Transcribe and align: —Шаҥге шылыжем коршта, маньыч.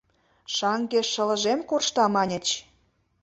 —Шаҥге 0.55 1.01
шылыжем 1.11 1.59
коршта, 1.69 2.05
маньыч. 2.13 2.47